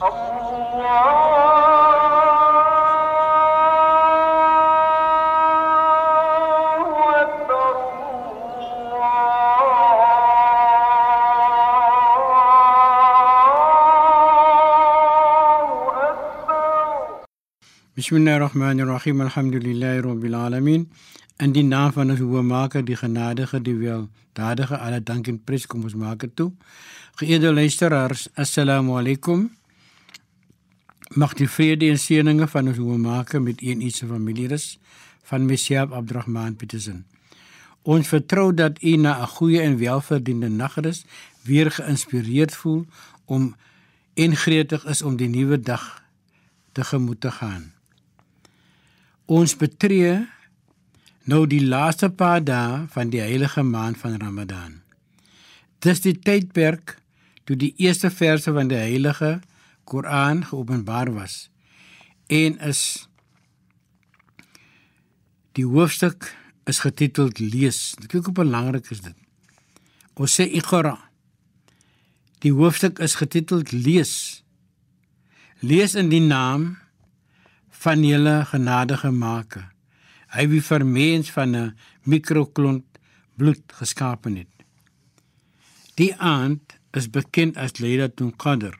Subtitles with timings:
[0.00, 0.08] الله
[7.20, 7.74] أكبر
[9.36, 9.60] الله
[16.08, 16.40] أكبر
[17.96, 19.20] Bismillahirrahmanirrahim.
[19.20, 20.88] Alhamdulillahi rabbil alamin.
[21.36, 25.84] In die naam van ons Hoëmaker, die genadige, die weldadige, alle dank en prys kom
[25.84, 26.52] ons maak dit toe.
[27.20, 29.59] Geëerde luisteraars, assalamu alaykum.
[31.10, 34.66] Mag die vrede en seëninge van ons Hoëmaker met u en u se familie rus
[35.26, 37.00] van Messiah Abdurrahman Petersen.
[37.82, 41.04] Ons vertrou dat u na 'n goeie en welverdiende nagrus
[41.42, 42.86] weer geïnspireerd voel
[43.24, 43.56] om
[44.14, 46.02] en gretig is om die nuwe dag
[46.72, 47.72] tegemoet te gaan.
[49.24, 50.28] Ons betree
[51.24, 54.80] nou die laaste paar dae van die heilige maand van Ramadan.
[55.78, 56.98] Dis die tydperk
[57.44, 59.40] toe die eerste verse van die heilige
[59.90, 61.48] Koran geopenbaar was
[62.30, 62.82] en is
[65.58, 66.30] die hoofstuk
[66.70, 67.94] is getiteld lees.
[68.06, 69.16] Kyk hoe belangrik is dit.
[70.14, 70.94] Ons sê Iqra.
[72.44, 74.12] Die hoofstuk is getiteld lees.
[75.60, 76.76] Lees in die naam
[77.82, 79.66] van julle genadige Maker.
[80.30, 82.86] Hy wie vir mens van 'n mikroklont
[83.36, 84.54] bloed geskape het.
[85.96, 88.76] Die aand is bekend as Lailatul Qadr,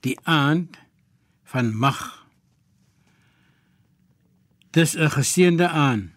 [0.00, 0.78] die aand
[1.48, 2.26] van mag.
[4.70, 6.10] Dis 'n geseënde aand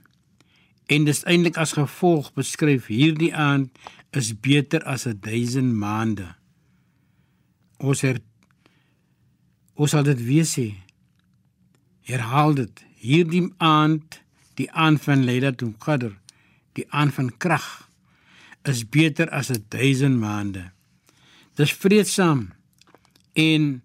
[0.86, 3.70] en dis eintlik as gevolg beskryf hierdie aand
[4.12, 6.36] is beter as 'n duisend maande.
[7.78, 8.20] Ons her
[9.74, 10.76] ons sal dit weer sê.
[12.02, 12.86] Herhaal dit.
[12.96, 14.22] Hierdie aand,
[14.54, 16.14] die aand van Lailatul Qadr,
[16.74, 17.90] die aand van krag
[18.64, 20.72] is beter as 'n duisend maande.
[21.56, 22.54] Dis vreedsaam
[23.34, 23.82] en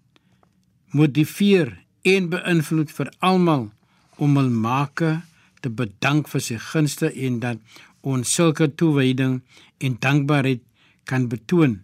[0.91, 3.69] motiveer en beïnvloed vir almal
[4.17, 5.21] om hul maker
[5.61, 9.41] te bedank vir sy gunste en dat ons sulke toewyding
[9.83, 10.63] en dankbaarheid
[11.09, 11.81] kan betoon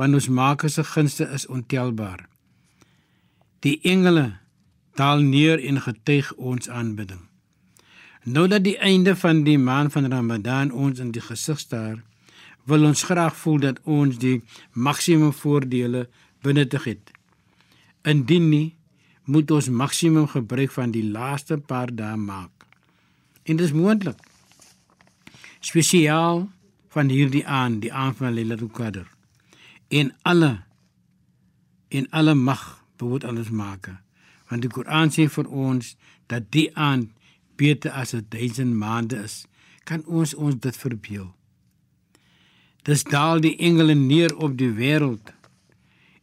[0.00, 2.22] want ons maker se gunste is ontelbaar.
[3.60, 4.38] Die engele
[4.96, 7.26] daal neer en getuig ons aanbidding.
[8.24, 12.00] Nou dat die einde van die maand van Ramadan ons in die gesig staar,
[12.64, 14.40] wil ons graag voel dat ons die
[14.72, 16.06] maksimum voordele
[16.42, 17.10] benuttig het.
[18.02, 18.76] Indien nie,
[19.24, 22.66] moet ons maksimum gebruik van die laaste paar dae maak.
[23.42, 24.18] En dit is moontlik.
[25.60, 26.48] Spesiaal
[26.90, 29.06] van hierdie aan, die aan van Lailatul Qadr.
[29.88, 30.62] En alle
[31.88, 33.90] en alle mag behoort aan ons maak.
[34.48, 35.94] Want die Koran sê vir ons
[36.30, 37.10] dat die aan
[37.56, 39.46] beter as 'n duisend maande is.
[39.84, 41.34] Kan ons ons dit verbeel?
[42.82, 45.32] Dis daal die engele neer op die wêreld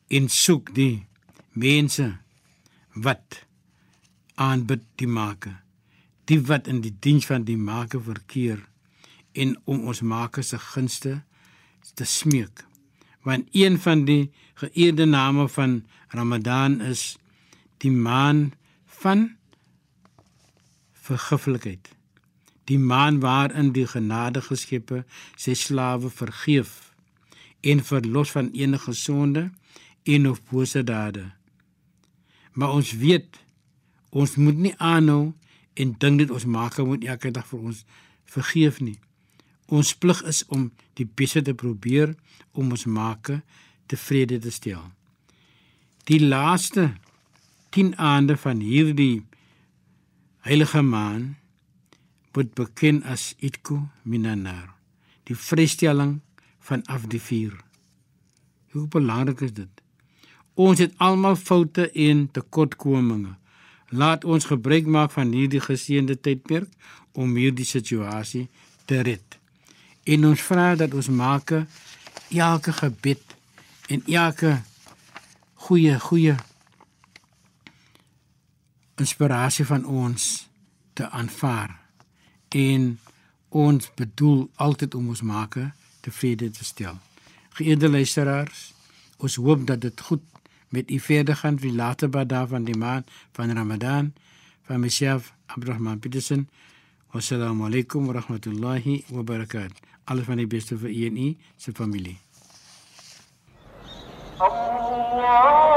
[0.07, 1.05] en soek die
[1.51, 2.17] mense
[2.93, 3.43] wat
[4.35, 5.61] aanbid die Maker.
[6.27, 8.61] Die wat in die diens van die Maker verkeer
[9.33, 11.21] en om ons Maker se gunste
[11.93, 12.63] te smeek.
[13.23, 17.17] Want een van die geëerde name van Ramadan is
[17.83, 18.51] die maan
[19.01, 19.35] van
[20.93, 21.91] vergiflikheid.
[22.67, 25.03] Die maan waarin die genadige skepe
[25.35, 26.91] sy slawe vergeef
[27.61, 29.49] en verlos van enige sonde
[30.07, 31.25] en of bose dade.
[32.53, 33.39] Maar ons weet
[34.09, 35.33] ons moet nie aanhou
[35.77, 37.83] en dink dit ons maak moet elke dag vir ons
[38.25, 38.97] vergeef nie.
[39.67, 42.15] Ons plig is om die beste te probeer
[42.57, 43.31] om ons maak
[43.91, 44.83] tevrede te stel.
[46.07, 46.93] Die laaste
[47.75, 49.25] 10 aande van hierdie
[50.47, 51.35] heilige maan
[52.37, 54.75] word bekend as Itku Minanar,
[55.25, 56.19] die vrystelling
[56.69, 57.55] van af die vuur.
[58.71, 59.83] Hoe belangrik is dit?
[60.57, 63.35] Ons het almal foute en tekortkominge.
[63.93, 66.71] Laat ons gebruik maak van hierdie geseënde tydperk
[67.13, 68.47] om hierdie situasie
[68.89, 69.37] te red.
[70.03, 71.53] En ons vra dat ons maak
[72.33, 73.35] elke gebed
[73.93, 74.57] en elke
[75.67, 76.35] goeie goeie
[78.97, 80.47] inspirasie van ons
[80.97, 81.75] te aanvaar
[82.49, 82.87] en
[83.49, 85.59] ons bedoel altyd om ons maak
[86.01, 86.97] tevrede te stel.
[87.57, 88.71] Geëerde luisteraars,
[89.17, 90.25] ons hoop dat dit goed
[90.69, 94.13] met u verdigend wie later bada van die maand van Ramadan
[94.61, 96.49] van Mesjaf Abdurrahman Petersen.
[97.11, 99.71] Assalamu alaykum wa rahmatullahi wa barakat.
[100.03, 102.17] Alles van die beste vir u en u se familie.
[104.37, 105.76] Allah